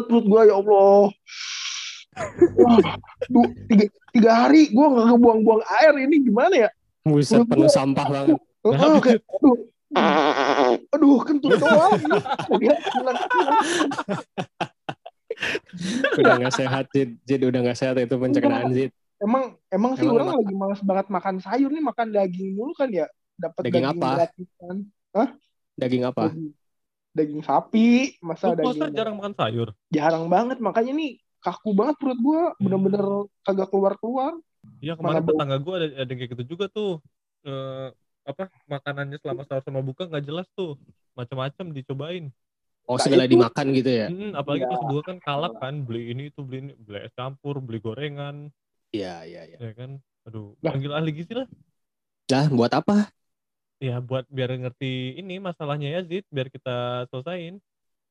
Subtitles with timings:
[0.00, 1.00] banget perut gua ya Allah.
[2.56, 2.76] Wah,
[3.28, 6.70] aduh, tiga, tiga hari gua nggak ngebuang-buang air ini gimana ya?
[7.04, 8.36] Buset Menurut penuh gua- sampah banget.
[8.60, 9.56] Heeh, kayak, aduh,
[10.92, 11.92] aduh kentut doang.
[16.16, 17.16] Udah nggak sehat, Jid.
[17.24, 18.90] Jid udah nggak sehat itu pencernaan, Jid.
[19.20, 22.88] Emang emang sih Emang orang lagi malas banget makan sayur nih makan daging mulu kan
[22.88, 23.04] ya
[23.36, 24.08] dapat Daging daging, apa?
[24.16, 24.76] gratisan
[25.76, 26.24] Daging apa?
[26.32, 26.48] daging,
[27.10, 29.68] daging sapi masa Lu puasa daging jarang makan sayur.
[29.88, 33.02] jarang banget makanya nih kaku banget perut gua bener-bener
[33.42, 34.32] kagak keluar keluar
[34.78, 37.00] Iya kemarin Mana tetangga gue ada ada kayak gitu juga tuh.
[37.42, 37.88] Eh,
[38.22, 40.76] apa makanannya selama sahur sama buka nggak jelas tuh.
[41.16, 42.28] Macam-macam dicobain.
[42.84, 44.06] Oh, Nah, segala itu- dimakan gitu ya?
[44.12, 44.70] Mm, apalagi Iya.
[44.70, 48.52] pas buka kan kalap kan beli ini itu beli ini beli es campur beli gorengan
[48.92, 49.56] Iya, iya, iya.
[49.58, 49.96] ya kan.
[50.28, 50.76] Aduh Lah.
[50.76, 51.48] panggil ahli gizi lah.
[52.28, 53.08] Lah, buat apa?
[53.80, 57.56] Ya buat biar ngerti ini masalahnya ya Zid biar kita selesain.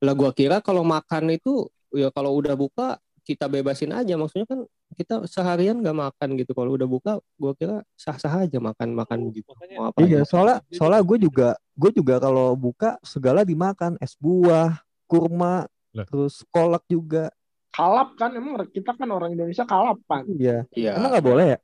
[0.02, 4.66] Lah gua kira kalau makan itu ya kalau udah buka kita bebasin aja maksudnya kan
[4.98, 9.54] kita seharian nggak makan gitu kalau udah buka gua kira sah-sah aja makan makan gitu
[9.54, 10.30] Makanya mau apa Iya, aja.
[10.34, 15.70] soalnya soalnya gue juga gue juga kalau buka segala dimakan es buah, kurma,
[16.10, 17.30] terus kolak juga.
[17.70, 20.66] kalap kan emang kita kan orang Indonesia kalap kan Iya.
[20.74, 20.98] Iya.
[20.98, 21.58] Emang nggak boleh ya?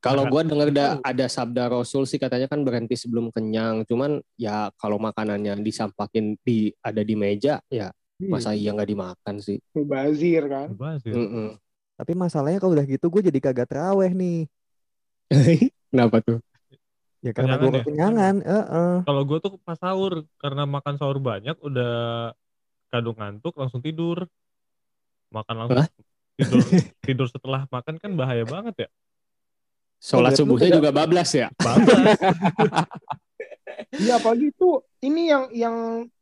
[0.00, 3.82] Kalau gua dengar ada, ada sabda Rasul sih katanya kan berhenti sebelum kenyang.
[3.88, 9.60] Cuman ya kalau makanannya disampakin di ada di meja ya masa iya nggak dimakan sih.
[9.76, 11.12] mubazir kan Bahas ya.
[11.12, 11.60] Mm-mm.
[11.96, 14.48] Tapi masalahnya kalau udah gitu gue jadi kagak teraweh nih.
[15.92, 16.40] Kenapa tuh?
[17.24, 17.82] Ya karena gue Kenyangan ya?
[17.84, 18.34] kekenyangan.
[18.44, 18.92] Heeh.
[19.04, 21.92] Kalau gue tuh pas sahur karena makan sahur banyak udah
[22.92, 24.28] kadung ngantuk langsung tidur.
[25.32, 25.88] Makan langsung Hah?
[26.36, 26.60] tidur
[27.08, 28.88] tidur setelah makan kan bahaya banget ya.
[30.06, 31.50] Sholat subuhnya juga bablas ya?
[31.58, 32.14] Bablas.
[34.02, 34.68] iya apalagi itu
[35.02, 35.76] ini yang yang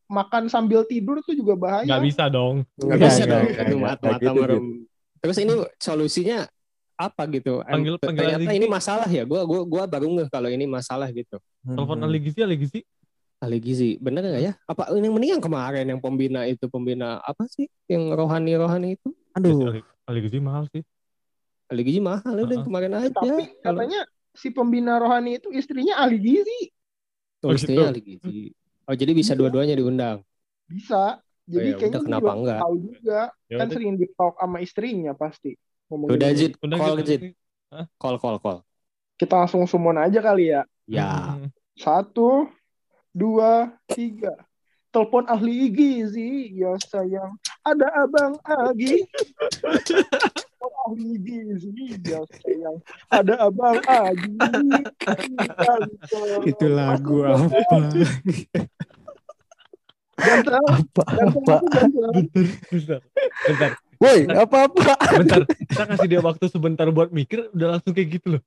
[0.09, 2.65] makan sambil tidur itu juga bahaya Nggak bisa dong.
[2.77, 3.45] Nggak Nggak, bisa nggak, dong.
[3.45, 4.65] mata nggak mata gitu, merem.
[5.21, 6.39] Terus ini solusinya
[6.95, 7.61] apa gitu?
[7.61, 9.25] Panggil- panggil ternyata ini masalah ya.
[9.25, 11.37] Gua gua gua baru ngeh kalau ini masalah gitu.
[11.61, 12.07] Telepon Hmm.
[12.09, 12.81] ahli gizi, ahli gizi.
[13.43, 14.53] Ahli gizi, bener nggak ya?
[14.65, 17.69] Apa yang mending yang kemarin yang pembina itu pembina apa sih?
[17.85, 19.13] Yang rohani rohani itu?
[19.35, 20.81] Aduh, Ahli, ahli gizi mahal sih.
[21.67, 22.65] Ahli gizi mahal udah Uh-uh.
[22.65, 23.09] kemarin aja.
[23.11, 26.61] tapi Kalau katanya si pembina rohani itu istrinya ahli gizi
[27.41, 27.91] oh, Oh, istrinya gitu.
[27.91, 28.39] ahli gizi.
[28.85, 30.21] Oh jadi bisa dua-duanya diundang.
[30.65, 32.59] bisa ya jadi udah, kayaknya dia kenapa juga enggak?
[32.59, 33.75] tahu juga Ya kan udah.
[33.75, 35.51] sering di talk sama istrinya pasti
[35.87, 36.97] Udah Udah call.
[37.01, 37.23] Jid,
[37.95, 38.59] call call call.
[39.15, 41.49] kita langsung summon aja kali ya Ya, Hmm.
[41.81, 42.49] satu
[43.11, 44.37] dua tiga
[44.89, 47.33] telepon ahli gizi ya sayang
[47.63, 49.05] ada abang Agi
[52.35, 52.77] Sayang
[53.09, 54.33] ada abang Agi
[56.49, 57.59] itu lagu apa?
[60.15, 61.57] Apa apa?
[62.71, 63.01] Bentar,
[63.45, 64.95] bentar, Woi, apa apa?
[65.17, 65.43] bentar.
[65.49, 68.43] Kita kasih dia waktu sebentar buat mikir, udah langsung kayak gitu loh.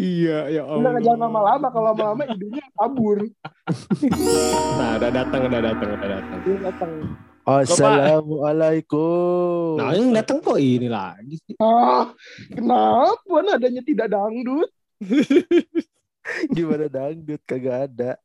[0.00, 1.02] iya ya Udah Allah.
[1.04, 3.18] jangan lama-lama kalau lama-lama idenya kabur.
[4.80, 6.38] Nah, udah datang, udah datang, udah datang.
[6.40, 6.90] Dia datang.
[7.44, 9.76] Assalamualaikum.
[9.76, 11.52] Nah, yang datang kok ini lagi sih.
[11.60, 12.16] Ah,
[12.48, 14.72] kenapa nadanya tidak dangdut?
[16.56, 18.16] Gimana dangdut kagak ada.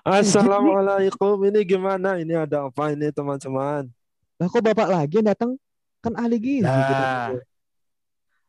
[0.00, 1.36] Assalamualaikum.
[1.44, 2.16] Ini gimana?
[2.16, 3.92] Ini ada apa ini teman-teman?
[4.40, 5.60] Lah kok bapak lagi yang datang?
[6.00, 6.64] Kan ahli gizi.
[6.64, 7.36] Nah.
[7.36, 7.44] gitu.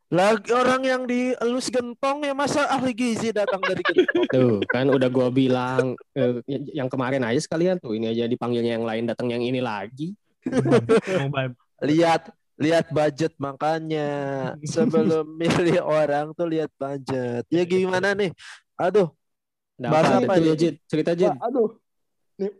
[0.10, 4.26] Lagi orang yang dielus gentong ya masa ahli gizi datang dari gentong.
[4.26, 8.86] Tuh, kan udah gua bilang eh, yang kemarin aja sekalian tuh ini aja dipanggilnya yang
[8.90, 10.18] lain datang yang ini lagi.
[11.80, 14.10] Lihat lihat budget makanya
[14.68, 17.48] sebelum milih orang tuh lihat budget.
[17.48, 18.36] Ya gimana nih?
[18.76, 19.16] Aduh,
[19.80, 20.76] Nah, Bahas apa ya, Jid?
[20.92, 21.32] Cerita Jid.
[21.32, 21.80] Pak, aduh.
[22.36, 22.52] Nih,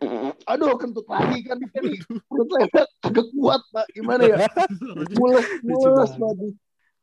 [0.48, 2.00] aduh kentut lagi kan ini.
[2.32, 3.86] Perut saya agak kuat, Pak.
[3.92, 4.48] Gimana ya?
[5.20, 6.32] Mules, mules, Pak.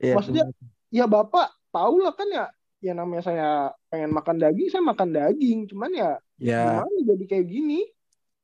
[0.01, 0.15] Ya.
[0.17, 0.45] Maksudnya
[0.93, 2.47] ya Bapak tahu lah kan ya
[2.81, 3.49] ya namanya saya
[3.89, 5.59] pengen makan daging, saya makan daging.
[5.69, 6.61] Cuman ya ya.
[6.65, 7.81] gimana jadi kayak gini?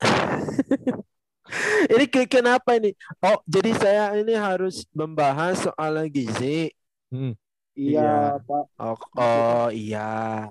[1.93, 2.97] Ini ke- kenapa ini?
[3.21, 6.73] Oh, jadi saya ini harus membahas soal gizi.
[7.13, 7.37] Hmm.
[7.77, 8.45] Iya, Iya.
[8.47, 8.65] Pak.
[8.81, 10.49] Oh, oh iya.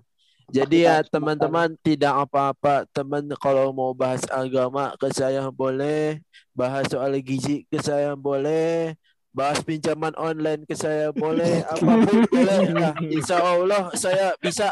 [0.52, 2.84] Jadi ya teman-teman tidak apa-apa.
[2.92, 6.20] Teman kalau mau bahas agama ke saya boleh,
[6.52, 9.00] bahas soal gizi ke saya boleh,
[9.32, 12.58] bahas pinjaman online ke saya boleh, apa pun boleh.
[12.72, 14.72] Nah, insya Allah saya bisa.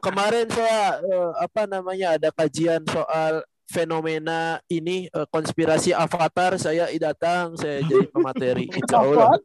[0.00, 7.52] Kemarin saya eh, apa namanya ada kajian soal fenomena ini eh, konspirasi avatar saya datang
[7.52, 9.36] saya jadi pemateri insya Allah.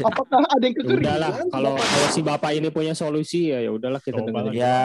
[0.00, 1.50] Apakah ada yang Ya udahlah, kekeringan?
[1.50, 4.46] kalau kalau si bapak ini punya solusi ya ya udahlah kita dengerin.
[4.46, 4.54] lah.
[4.54, 4.80] Ya,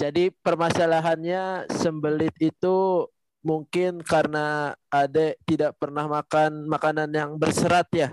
[0.00, 3.04] jadi permasalahannya sembelit itu
[3.40, 8.10] mungkin karena Ade tidak pernah makan makanan yang berserat ya,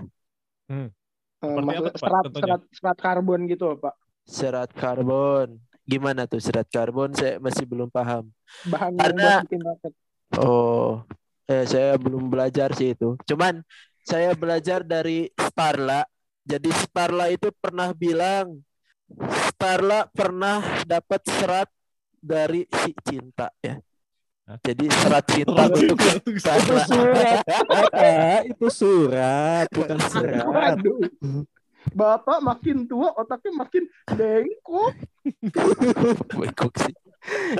[0.68, 2.08] Eh, Seperti maksud- apa tuh, Pak?
[2.10, 3.94] serat, serat, serat karbon gitu, Pak.
[4.26, 5.48] serat karbon.
[5.86, 7.14] Gimana tuh serat karbon?
[7.14, 8.28] Saya masih belum paham.
[8.66, 9.40] Bahan Karena-.
[10.36, 11.00] Oh,
[11.46, 13.16] eh, saya belum belajar sih itu.
[13.24, 13.64] Cuman
[14.04, 16.04] saya belajar dari Starla.
[16.44, 18.60] Jadi Starla itu pernah bilang
[19.56, 21.68] Starla pernah dapat serat
[22.18, 23.80] dari si cinta ya.
[24.64, 25.98] Jadi serat cinta untuk
[26.40, 26.84] Starla.
[27.98, 30.44] Ah, itu surat, bukan serat.
[30.48, 30.98] Waduh.
[31.92, 34.92] Bapak makin tua, otaknya makin bengkok.
[36.38, 36.94] Bengkok sih.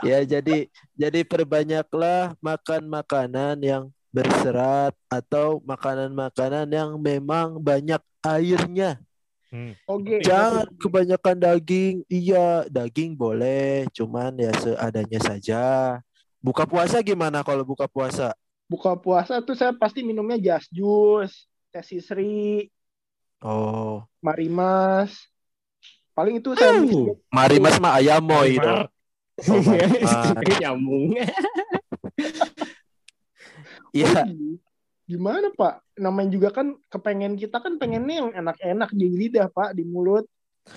[0.00, 8.96] Ya jadi jadi perbanyaklah makan makanan yang berserat atau makanan-makanan yang memang banyak airnya.
[9.88, 10.20] Oke.
[10.24, 12.04] Jangan kebanyakan daging.
[12.08, 15.64] Iya, daging boleh, cuman ya seadanya saja.
[16.38, 18.34] Buka puasa gimana kalau buka puasa?
[18.68, 22.68] Buka puasa tuh saya pasti minumnya jas jus, teh sisri,
[23.38, 25.14] Oh, marimas.
[26.10, 27.14] Paling itu saya mix Oh.
[27.30, 28.66] mari mas mah ayam moy itu.
[28.66, 30.42] Oh, Mar.
[30.62, 31.14] nyambung.
[33.94, 34.26] Iya,
[35.06, 35.80] Gimana Pak?
[35.94, 40.26] Namanya juga kan kepengen kita kan pengennya yang enak-enak di lidah Pak, di mulut.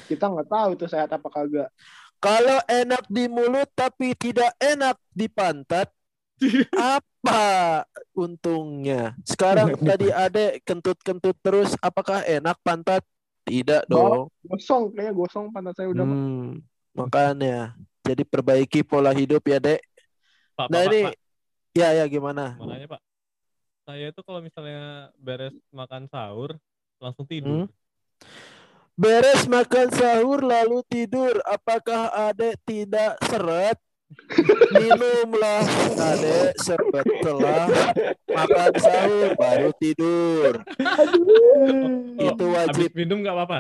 [0.06, 1.74] Kita nggak tahu itu sehat apa kagak.
[2.22, 5.90] Kalau enak di mulut tapi tidak enak di pantat,
[6.78, 7.82] apa
[8.14, 9.18] untungnya?
[9.26, 13.02] Sekarang tadi adek kentut-kentut terus, apakah enak pantat?
[13.42, 14.30] Tidak dong.
[14.46, 16.06] Gosong kayaknya gosong pantat saya udah.
[16.06, 16.62] Hmm,
[16.94, 17.74] makanya.
[18.06, 19.82] Jadi perbaiki pola hidup ya, Dek.
[20.54, 21.16] Pak, Nah, Pak, ini Pak,
[21.74, 22.54] ya ya gimana?
[22.62, 23.02] makanya Pak.
[23.82, 26.54] Saya itu kalau misalnya beres makan sahur
[27.02, 27.66] langsung Hmm?
[29.00, 31.40] Beres makan sahur lalu tidur.
[31.48, 33.80] Apakah Adek tidak seret?
[34.76, 35.64] Minumlah
[35.96, 37.72] Adek setelah
[38.28, 40.54] makan sahur baru tidur.
[42.20, 42.92] Itu Oh, wajib.
[42.92, 43.60] Habis minum nggak apa-apa.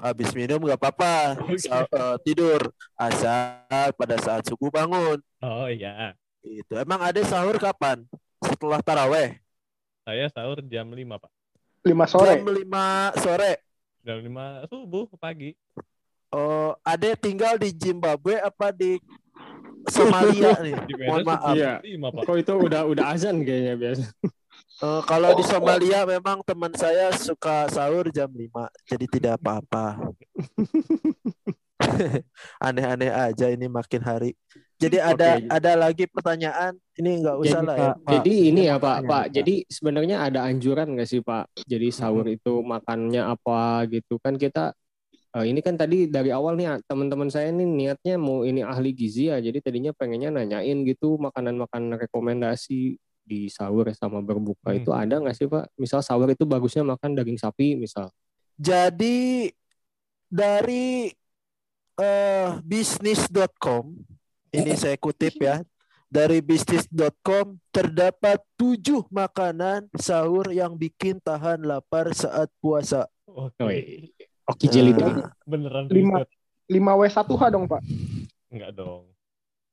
[0.00, 1.14] Habis minum nggak apa-apa.
[1.60, 2.60] Sa- eh, tidur
[2.98, 5.22] asal pada saat subuh bangun.
[5.40, 6.18] Oh iya.
[6.42, 6.74] Itu.
[6.74, 8.02] Emang Adek sahur kapan?
[8.42, 9.38] Setelah taraweh.
[10.02, 11.30] Saya sahur jam 5, Pak.
[11.86, 12.40] Lima sore.
[12.40, 13.52] Jam 5 sore.
[14.00, 15.52] Jam 5 subuh pagi.
[16.30, 18.96] Oh, Ade tinggal di Zimbabwe apa di
[19.90, 20.76] Somalia nih?
[20.88, 21.54] Di Mohon maaf.
[21.58, 21.72] Iya.
[21.84, 22.22] jam 5, Pak.
[22.24, 24.04] Kok itu udah udah azan kayaknya biasa.
[24.80, 30.00] Eh, kalau di Somalia memang teman saya suka sahur jam 5, jadi tidak apa-apa.
[32.66, 34.30] Aneh-aneh aja ini makin hari.
[34.80, 35.44] Jadi ada Oke.
[35.52, 37.92] ada lagi pertanyaan, ini nggak usah Jadi, lah ya.
[38.00, 39.08] Pak, Jadi ini ya Pak, Pak.
[39.12, 39.24] Pak.
[39.36, 41.52] Jadi sebenarnya ada anjuran nggak sih Pak?
[41.68, 44.72] Jadi sahur itu makannya apa gitu kan kita
[45.36, 49.28] eh, ini kan tadi dari awal nih teman-teman saya ini niatnya mau ini ahli gizi
[49.28, 49.36] ya.
[49.36, 54.80] Jadi tadinya pengennya nanyain gitu makanan-makanan rekomendasi di sahur sama berbuka Hmm.
[54.80, 55.76] itu ada nggak sih Pak?
[55.76, 58.08] Misal sahur itu bagusnya makan daging sapi misal.
[58.56, 59.52] Jadi
[60.26, 61.12] dari
[62.00, 63.92] eh bisnis.com
[64.50, 65.62] ini saya kutip ya.
[66.10, 73.06] Dari bisnis.com terdapat tujuh makanan sahur yang bikin tahan lapar saat puasa.
[73.30, 73.62] Oke.
[73.62, 74.10] Oi.
[74.50, 76.26] Oke jeli Nah, Beneran Lima.
[76.66, 77.82] Lima W 1 H dong Pak.
[78.50, 79.06] Enggak dong.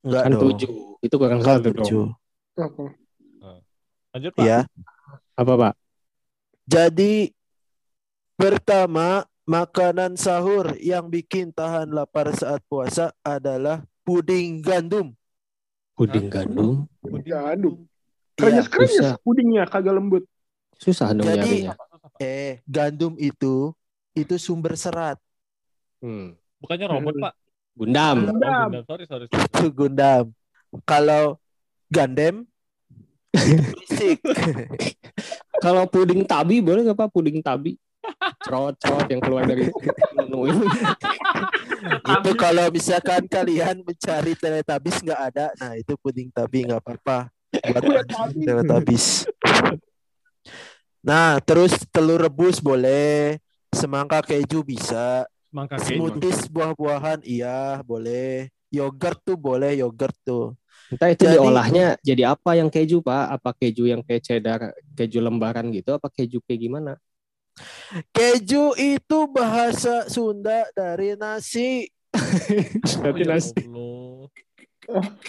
[0.05, 0.41] enggak kan dong.
[0.45, 0.73] tujuh.
[1.01, 1.77] Itu kurang Kan satu dong.
[1.81, 2.03] tujuh.
[2.61, 2.85] Oke.
[4.13, 4.43] Lanjut, Pak.
[4.45, 4.59] Ya.
[5.33, 5.73] Apa Pak?
[6.69, 7.33] Jadi
[8.37, 15.11] pertama makanan sahur yang bikin tahan lapar saat puasa adalah puding gandum.
[15.93, 16.87] Puding gandum.
[17.03, 17.75] Puding Aduh.
[17.75, 19.09] Iya, Krenyes-krenyes bisa.
[19.19, 20.23] pudingnya kagak lembut.
[20.77, 21.73] Susah dong Jadi- nyarinya.
[22.17, 23.73] Eh, gandum itu
[24.13, 25.17] itu sumber serat.
[25.99, 26.37] Hmm.
[26.57, 27.33] Bukannya robot, Pak.
[27.75, 28.17] Gundam.
[28.17, 28.69] Oh, Gundam.
[28.71, 28.85] Gundam.
[28.87, 29.25] Sorry, sorry.
[29.27, 29.43] sorry.
[29.43, 30.23] Itu gundam.
[30.81, 31.41] Kalau
[31.89, 32.45] gandem
[33.29, 34.21] berisik.
[35.65, 37.09] Kalau puding tabi boleh nggak Pak?
[37.09, 37.73] Puding tabi.
[38.45, 39.67] Cerot-cerot yang keluar dari
[40.15, 40.67] menu ini.
[42.17, 47.29] itu kalau misalkan kalian mencari teletabis nggak ada, nah itu puding tabi nggak apa-apa.
[47.81, 48.05] Buat
[48.35, 49.25] teletabis.
[50.99, 53.39] Nah, terus telur rebus boleh,
[53.71, 55.95] semangka keju bisa, Mangka keju.
[55.95, 60.51] smoothies buah-buahan iya boleh, yogurt tuh boleh, yogurt tuh.
[60.91, 63.39] Entah itu Jadi- diolahnya jadi apa yang keju Pak?
[63.39, 64.59] Apa keju yang kayak cheddar,
[64.95, 65.95] keju lembaran gitu?
[65.95, 66.91] Apa keju kayak gimana?
[68.09, 71.85] Keju itu bahasa Sunda dari nasi.
[72.97, 73.53] Oh, Berarti ya nasi.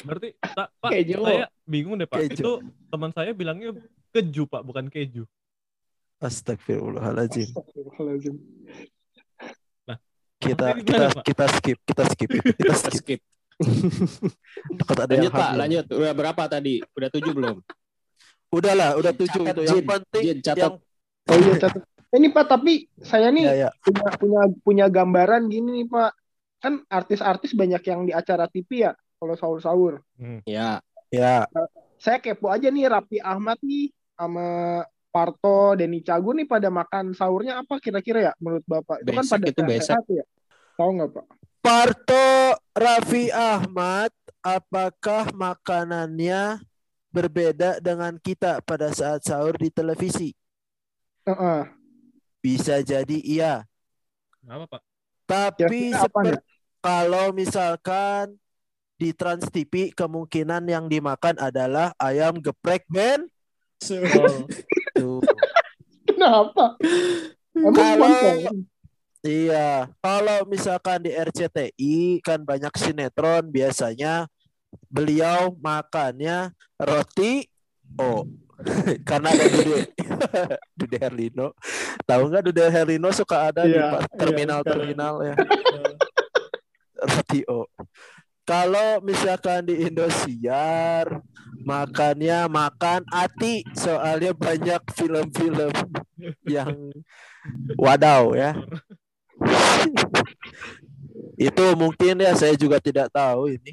[0.01, 1.19] Berarti, Ta- Pak, Keju.
[1.19, 2.19] saya bingung deh, Pak.
[2.23, 2.35] Keju.
[2.39, 2.53] Itu
[2.89, 3.75] teman saya bilangnya
[4.11, 5.27] keju, Pak, bukan keju.
[6.19, 7.51] Astagfirullahaladzim.
[7.51, 8.37] Astagfirullahaladzim.
[10.39, 11.25] Kita Maksudnya kita gimana, Pak?
[11.27, 12.95] kita skip, kita skip, kita skip.
[12.95, 13.21] Skip.
[14.79, 15.59] Takut ada yang Lanjut Pak, hamil.
[15.59, 15.85] lanjut.
[15.91, 16.75] Udah berapa tadi?
[16.95, 17.57] Udah tujuh belum?
[18.49, 19.63] Udahlah, udah tujuh Catat, itu.
[19.67, 19.87] Yang Jin.
[19.91, 20.63] penting Jin, catat.
[20.63, 20.75] yang
[21.29, 21.83] Oh iya catat.
[22.09, 23.71] Ini Pak tapi saya nih ya, ya.
[23.85, 26.11] punya punya punya gambaran gini nih Pak.
[26.59, 30.01] Kan artis-artis banyak yang di acara TV ya kalau sahur-sahur.
[30.49, 30.81] Ya.
[31.09, 31.49] Ya,
[31.97, 37.65] Saya kepo aja nih Raffi Ahmad nih sama Parto, Denny Cagur nih pada makan sahurnya
[37.65, 39.01] apa kira-kira ya menurut Bapak?
[39.01, 39.89] Itu kan Besek pada itu besek.
[39.97, 40.25] sehat ya.
[40.77, 41.25] Tahu nggak Pak?
[41.65, 42.29] Parto
[42.77, 44.13] Raffi Ahmad,
[44.45, 46.61] apakah makanannya
[47.09, 50.37] berbeda dengan kita pada saat sahur di televisi?
[51.25, 51.78] Heeh.
[52.39, 53.67] Bisa jadi iya.
[54.47, 54.83] Apa Pak?
[55.29, 56.41] Tapi apa seperti
[56.79, 58.39] kalau misalkan
[58.99, 63.27] di Trans TV kemungkinan yang dimakan adalah ayam geprek Ben.
[63.79, 65.23] Tuh.
[66.09, 66.75] Kenapa?
[67.55, 68.55] Emang Kalau- sponsor?
[69.19, 74.31] Iya, kalau misalkan di RCTI kan banyak sinetron biasanya
[74.87, 77.51] beliau makannya roti
[77.97, 78.29] oh
[79.09, 79.87] karena ada Dude
[80.79, 81.55] Dude Herlino.
[82.05, 85.35] Tahu nggak Dude Herlino suka ada di Iya, pa- iya, terminal-terminal ya.
[87.15, 87.71] Roti O.
[88.43, 91.21] Kalau misalkan di Indosiar
[91.63, 95.71] makannya makan ati soalnya banyak film-film
[96.49, 96.91] yang
[97.79, 98.57] wadaw ya.
[101.39, 103.73] Itu mungkin ya saya juga tidak tahu ini.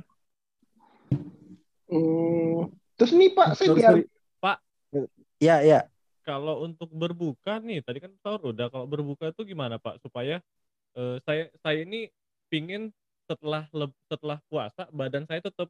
[1.89, 2.69] Hmm.
[2.96, 4.04] Terus nih Pak, saya Sorry, biar sorry.
[5.44, 5.80] Ya ya.
[6.24, 8.72] Kalau untuk berbuka nih, tadi kan sahur udah.
[8.72, 10.02] Kalau berbuka itu gimana Pak?
[10.02, 10.42] Supaya
[10.96, 12.10] eh, saya saya ini
[12.50, 12.90] pingin
[13.25, 13.68] setelah
[14.08, 15.68] setelah puasa badan saya tetap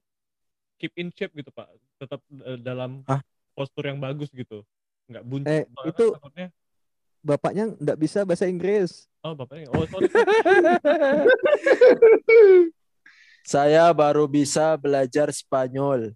[0.77, 1.67] keep in shape gitu Pak.
[1.99, 3.19] Tetap eh, dalam Hah?
[3.57, 4.63] postur yang bagus gitu.
[5.09, 5.65] Nggak buncit.
[5.65, 6.47] Eh, itu- kan takutnya
[7.25, 9.09] Bapaknya nggak bisa bahasa Inggris.
[9.25, 10.05] oh bapaknya oh sorry.
[13.45, 16.13] Saya baru bisa belajar Spanyol.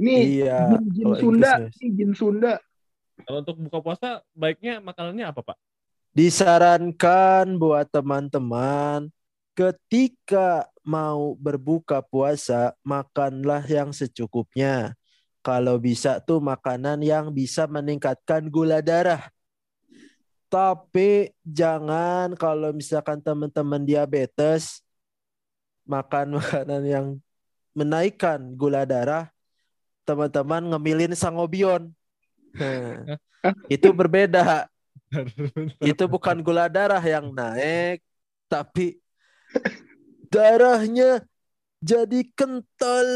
[0.00, 0.76] Ini Iya.
[0.90, 2.58] jin, Sunda, ini jin Sunda.
[3.22, 5.56] Kalau untuk buka puasa baiknya makanannya apa Pak?
[6.10, 9.12] Disarankan buat teman-teman
[9.54, 14.96] ketika mau berbuka puasa makanlah yang secukupnya.
[15.40, 19.32] Kalau bisa tuh makanan yang bisa meningkatkan gula darah.
[20.50, 24.82] Tapi jangan kalau misalkan teman-teman diabetes
[25.86, 27.06] makan makanan yang
[27.80, 29.32] menaikkan gula darah,
[30.04, 31.88] teman-teman ngemilin sangobion.
[32.52, 33.16] Nah,
[33.74, 34.68] itu berbeda.
[35.82, 37.98] Itu bukan gula darah yang naik,
[38.46, 39.02] tapi
[40.30, 41.26] darahnya
[41.82, 43.08] jadi kental.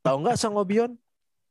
[0.00, 0.96] Tahu nggak sangobion?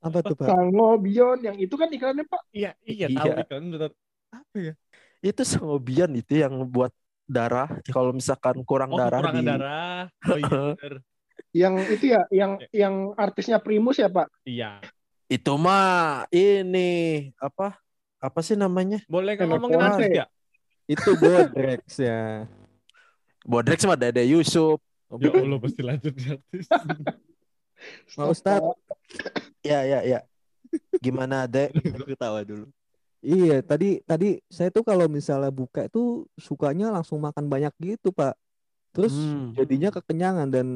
[0.01, 0.49] Apa tuh Pak?
[0.49, 2.41] Sangobion yang itu kan iklannya Pak.
[2.49, 3.17] Iya iya Iya.
[3.21, 3.91] tahu bener.
[4.33, 4.73] Apa ya?
[5.21, 6.89] Itu sangobion itu yang buat
[7.29, 7.69] darah.
[7.91, 10.01] Kalau misalkan kurang Oh darah kekurangan di darah.
[10.25, 10.61] Oh iya.
[11.49, 14.29] Yang itu ya, yang yang artisnya Primus ya Pak.
[14.45, 14.81] Iya.
[15.29, 17.77] itu mah ini apa?
[18.17, 19.05] Apa sih namanya?
[19.05, 20.25] Boleh nggak ngomongin artis ya?
[20.89, 22.49] Itu Bodrex ya.
[23.45, 24.81] Bodrex mah Dede Yusuf.
[25.21, 26.65] Ya Allah pasti lanjut di artis.
[28.17, 28.73] Pak Ustadz.
[29.61, 30.19] Ya ya ya.
[30.97, 31.77] Gimana Dek?
[32.09, 32.65] Ketawa dulu.
[33.19, 38.33] Iya, tadi tadi saya tuh kalau misalnya buka itu sukanya langsung makan banyak gitu, Pak.
[38.95, 39.53] Terus Hmm.
[39.53, 40.67] jadinya kekenyangan dan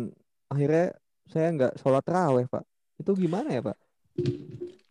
[0.51, 0.95] akhirnya
[1.29, 2.63] saya nggak sholat raweh, Pak.
[2.99, 3.77] Itu gimana ya, Pak?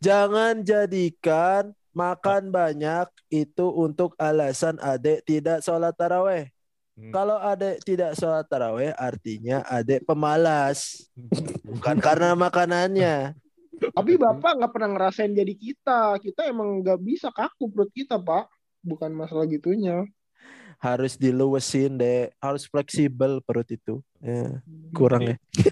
[0.03, 6.49] Jangan jadikan makan banyak itu untuk alasan adek tidak sholat taraweh.
[6.93, 7.13] Hmm.
[7.13, 11.09] Kalau adek tidak sholat taraweh artinya adek pemalas.
[11.65, 13.37] Bukan karena makanannya.
[13.93, 16.21] Tapi Bapak nggak pernah ngerasain jadi kita.
[16.21, 18.49] Kita emang nggak bisa kaku perut kita Pak.
[18.83, 20.05] Bukan masalah gitunya.
[20.83, 22.35] Harus diluwesin deh.
[22.43, 24.03] Harus fleksibel perut itu.
[24.19, 24.59] Ya,
[24.91, 25.37] kurang ya.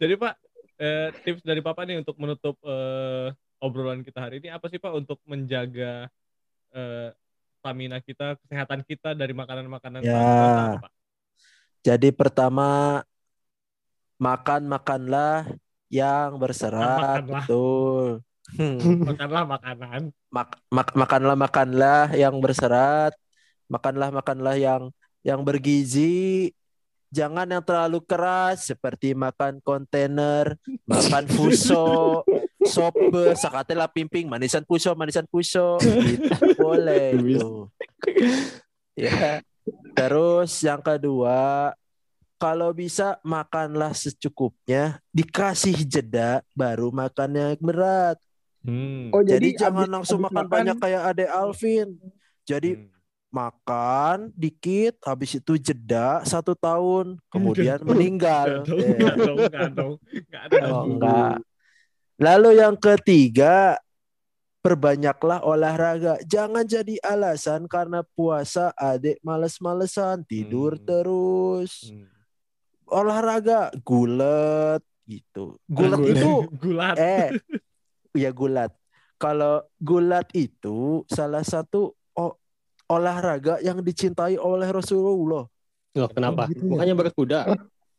[0.00, 0.34] Jadi Pak,
[0.76, 3.32] eh, tips dari Papa nih untuk menutup eh,
[3.64, 6.12] obrolan kita hari ini apa sih Pak untuk menjaga
[6.76, 7.08] eh,
[7.64, 10.76] stamina kita, kesehatan kita dari makanan-makanan Ya.
[10.76, 10.92] Pak?
[11.80, 13.00] Jadi pertama
[14.20, 15.48] makan makanlah
[15.86, 17.46] yang berserat Makanlah.
[17.46, 18.25] betul.
[18.54, 19.02] Hmm.
[19.02, 20.14] Makanlah makanan.
[20.30, 23.10] mak- mak- makanlah makanlah yang berserat,
[23.66, 24.94] makanlah makanlah yang
[25.26, 26.54] yang bergizi.
[27.10, 32.22] Jangan yang terlalu keras seperti makan kontainer, makan fuso,
[32.66, 37.70] sope, sakatela pimping, manisan puso, manisan puso, gitu boleh itu.
[38.98, 39.40] Ya.
[39.96, 41.72] Terus yang kedua,
[42.36, 48.18] kalau bisa makanlah secukupnya, dikasih jeda baru makan yang berat.
[48.66, 49.14] Hmm.
[49.14, 51.88] Oh Jadi, jadi, jangan abis- langsung abis makan banyak kayak Ade Alvin.
[52.42, 52.90] Jadi Hmm.
[53.28, 58.66] makan dikit, habis itu jeda satu tahun, kemudian meninggal.
[58.66, 61.38] Ada Oh, enggak.
[62.16, 63.76] Lalu yang ketiga,
[64.58, 66.18] perbanyaklah olahraga.
[66.24, 70.82] Jangan jadi alasan karena puasa adik males-malesan, tidur Hmm.
[70.82, 71.86] terus.
[71.86, 72.08] Hmm.
[72.86, 75.58] Olahraga gulat gitu.
[75.66, 76.14] Gulat Gulat.
[76.14, 76.32] itu
[76.62, 76.96] gulat.
[76.96, 77.28] eh
[78.16, 78.72] ya gulat.
[79.16, 81.96] Kalau gulat itu salah satu
[82.86, 85.46] olahraga yang dicintai oleh Rasulullah.
[85.96, 86.46] Loh, kenapa?
[86.50, 86.70] gitu ya?
[86.70, 87.38] Bukannya berkuda?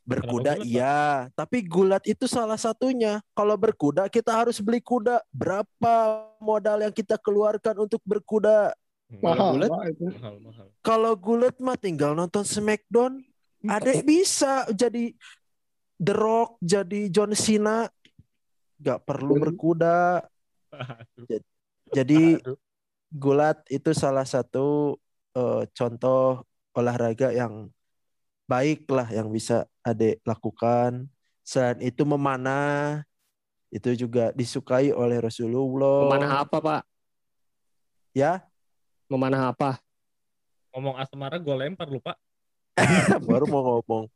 [0.08, 0.68] Berkuda gulat, Pak?
[0.72, 3.20] iya, tapi gulat itu salah satunya.
[3.36, 5.20] Kalau berkuda kita harus beli kuda.
[5.36, 8.72] Berapa modal yang kita keluarkan untuk berkuda?
[9.20, 9.70] Mahal, bulat?
[9.72, 10.06] Pak, itu.
[10.16, 10.68] mahal, mahal.
[10.80, 13.20] Kalau gulat mah tinggal nonton Smackdown.
[13.68, 15.12] Adek bisa jadi
[16.00, 17.90] The Rock, jadi John Cena.
[18.82, 19.44] Gak perlu Aduh.
[19.50, 20.26] berkuda.
[20.74, 21.42] Aduh.
[21.96, 22.58] Jadi Aduh.
[23.10, 24.98] gulat itu salah satu
[25.34, 26.44] eh, contoh
[26.78, 27.72] olahraga yang
[28.46, 31.10] baik lah yang bisa adek lakukan.
[31.48, 33.08] Selain itu memanah
[33.72, 36.08] itu juga disukai oleh Rasulullah.
[36.08, 36.82] Memanah apa, Pak?
[38.16, 38.48] Ya,
[39.08, 39.80] Memanah apa?
[40.76, 42.20] Ngomong asmara gue lempar lupa.
[43.28, 44.12] baru mau ngomong.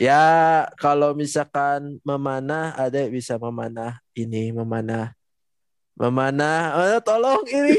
[0.00, 5.16] Ya, kalau misalkan memanah adek bisa memanah ini, memanah
[5.96, 6.92] memanah.
[6.96, 7.74] Eh, tolong ini.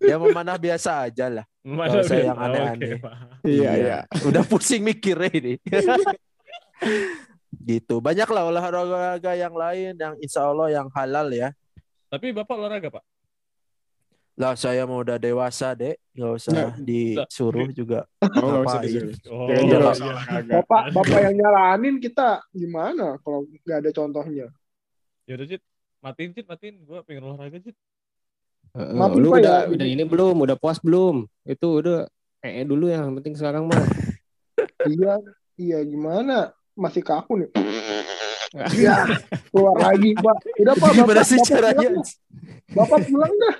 [0.08, 1.44] ya memanah biasa aja lah.
[1.60, 2.28] Mana usah biasa.
[2.32, 2.96] yang aneh-aneh.
[2.96, 3.14] Oke, Pak.
[3.44, 3.98] Iya, iya.
[4.24, 5.54] Udah pusing mikirnya ini.
[7.70, 8.00] gitu.
[8.00, 11.52] Banyaklah olahraga yang lain yang insya Allah yang halal ya.
[12.08, 13.04] Tapi Bapak olahraga, Pak?
[14.40, 18.08] Lah saya mau udah dewasa dek, nggak usah Nggak, disuruh juga.
[18.40, 18.88] Oh, Ngapain?
[18.88, 19.12] disuruh.
[19.28, 20.64] Oh, olahraga.
[20.64, 24.48] Bapak, bapak yang nyaranin kita gimana kalau nggak ada contohnya?
[25.28, 25.60] Ya udah, Cit.
[26.00, 26.80] Matiin, Cit, matiin.
[26.88, 27.76] Gue pengen olahraga, Cit.
[28.72, 29.72] Heeh, Maaf, lu Pak, udah ya.
[29.76, 30.36] udah ini belum?
[30.40, 31.28] Udah puas belum?
[31.44, 32.08] Itu udah
[32.40, 33.76] eh dulu yang penting sekarang mah.
[34.80, 35.20] Iya,
[35.60, 36.56] iya gimana?
[36.72, 37.50] Masih kaku nih.
[38.74, 39.06] Iya,
[39.54, 40.36] keluar lagi, Pak.
[40.58, 40.90] Udah, Pak.
[40.98, 41.88] Gimana Bapak, sih Bapak caranya?
[41.92, 42.08] pulang.
[42.74, 43.54] Bapak pulang dah.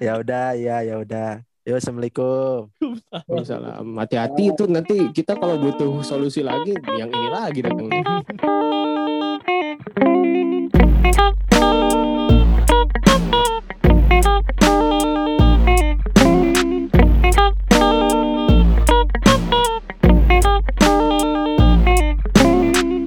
[0.00, 1.42] Ya udah, ya ya udah.
[1.64, 2.68] Yo, assalamualaikum.
[2.76, 3.86] Waalaikumsalam.
[3.96, 7.88] Hati-hati itu nanti kita kalau butuh solusi lagi yang ini lagi datang.